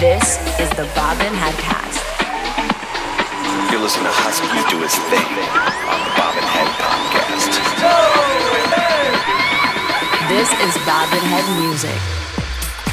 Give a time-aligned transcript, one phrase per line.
[0.00, 1.98] This is the Bobbin Headcast.
[3.72, 5.26] You're listening to Husky do his thing
[5.90, 7.50] on the Bobbin Head Podcast.
[10.28, 11.98] This is Bobbin Head Music.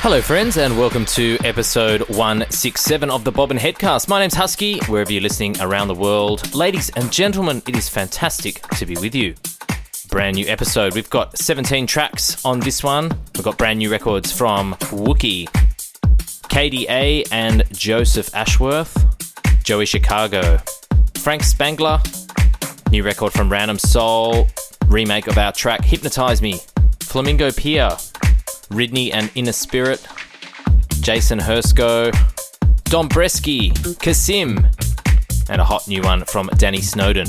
[0.02, 4.08] Hello, friends, and welcome to episode 167 of the Bobbin Headcast.
[4.08, 6.56] My name's Husky, wherever you're listening around the world.
[6.56, 9.36] Ladies and gentlemen, it is fantastic to be with you.
[10.10, 10.96] Brand new episode.
[10.96, 13.12] We've got 17 tracks on this one.
[13.36, 15.48] We've got brand new records from Wuki,
[16.50, 18.96] KDA and Joseph Ashworth,
[19.64, 20.60] Joey Chicago,
[21.18, 22.00] Franc Spangler,
[22.92, 24.48] new record from Random Soul,
[24.88, 26.60] remake of our track Hypnotize Me,
[27.02, 27.90] Flamingo Pier,
[28.70, 30.06] Ridney and Inner Spirit,
[31.02, 32.12] Jason Hersco,
[32.86, 37.28] Don Bresky, CASSIMM, and a hot new one from Danny Snowden.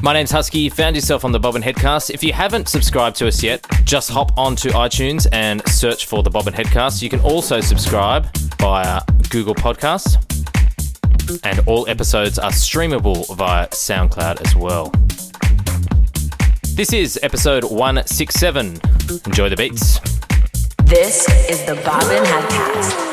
[0.00, 0.60] My name's Husky.
[0.60, 2.10] You found yourself on the Bobbin Headcast.
[2.10, 6.30] If you haven't subscribed to us yet, just hop onto iTunes and search for the
[6.30, 7.02] Bobbin Headcast.
[7.02, 10.16] You can also subscribe via Google Podcasts,
[11.44, 14.92] and all episodes are streamable via SoundCloud as well.
[16.76, 18.80] This is episode 167.
[19.26, 19.98] Enjoy the beats.
[20.84, 23.08] This is the Bobbin Headcast.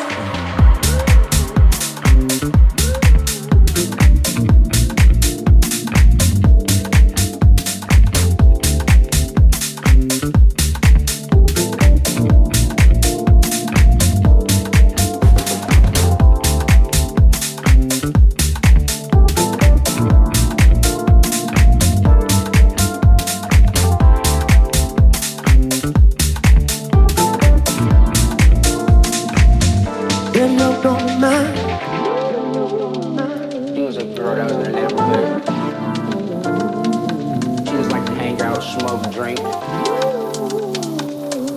[38.65, 39.39] Smoke, drink,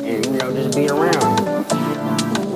[0.04, 2.47] and you know, just be around.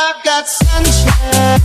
[0.00, 1.58] I've got sunshine.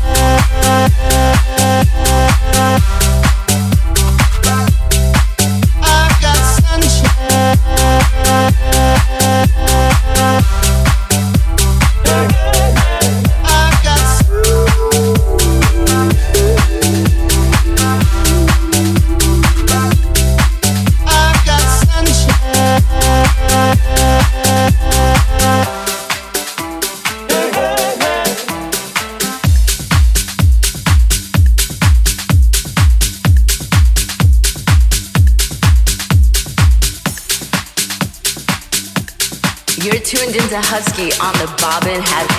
[41.20, 42.33] on the Bobbin Head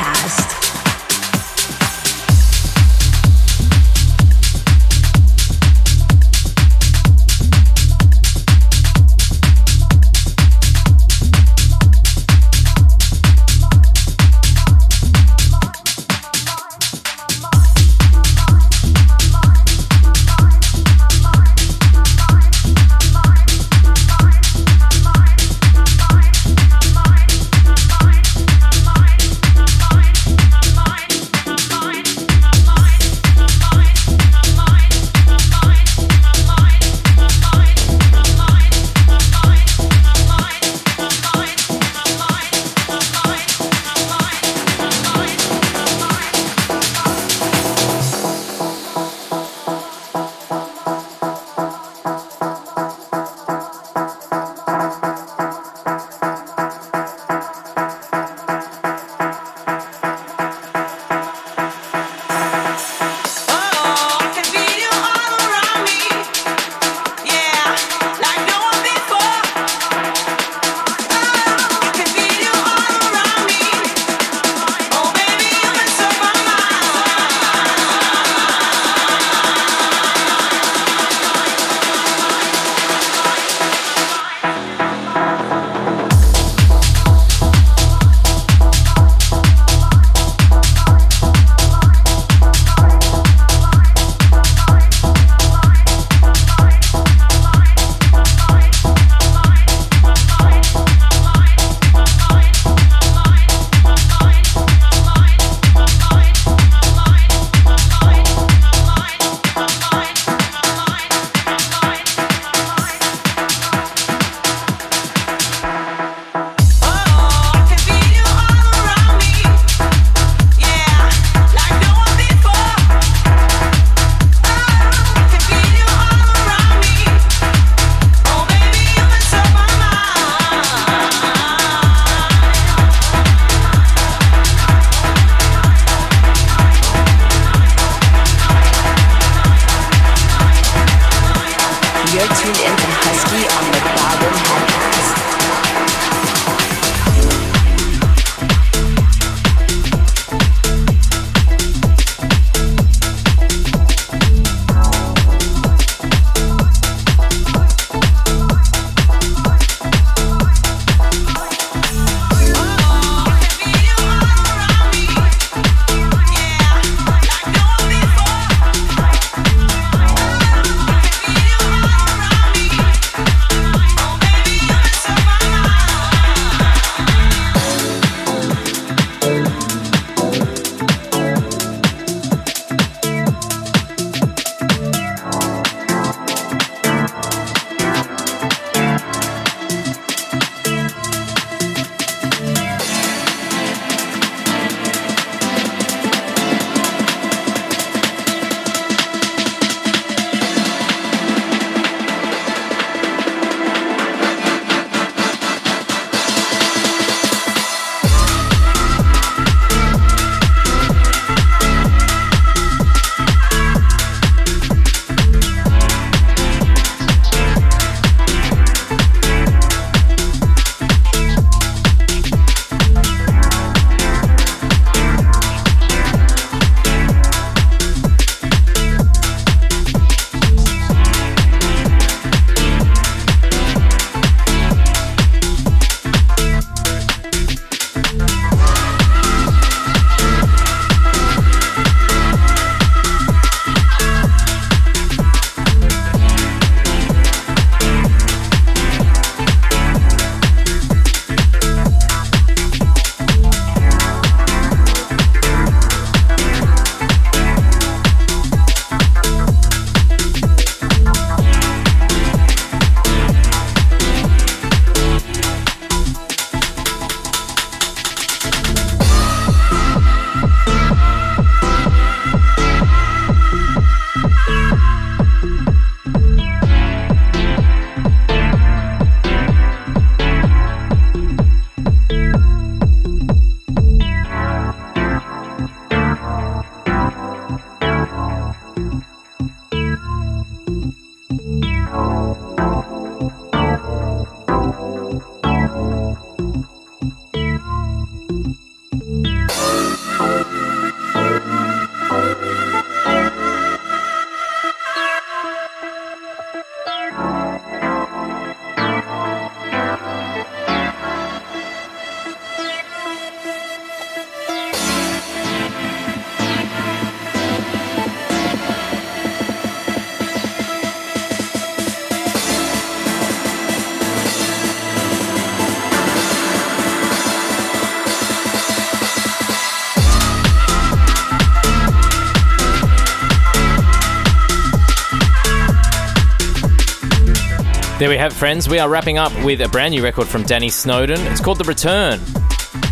[338.25, 338.70] have it, friends.
[338.70, 341.20] We are wrapping up with a brand new record from Danny Snowden.
[341.27, 342.18] It's called The Return,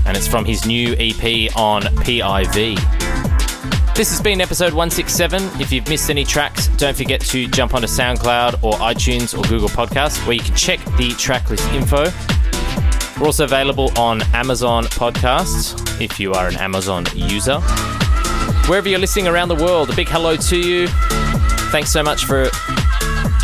[0.05, 2.77] and it's from his new EP on PIV.
[3.95, 5.43] This has been episode 167.
[5.59, 9.71] If you've missed any tracks, don't forget to jump onto SoundCloud or iTunes or Google
[9.71, 12.11] Podcasts where you can check the tracklist info.
[13.19, 17.59] We're also available on Amazon Podcasts if you are an Amazon user.
[18.69, 20.89] Wherever you're listening around the world, a big hello to you.
[21.71, 22.51] Thanks so much for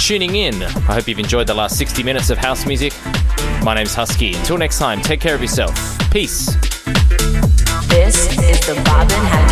[0.09, 0.63] tuning in.
[0.63, 2.95] I hope you've enjoyed the last 60 minutes of house music.
[3.63, 4.35] My name's Husky.
[4.35, 5.75] Until next time, take care of yourself.
[6.11, 6.47] Peace.
[7.89, 9.48] This is the Bobbin Cast.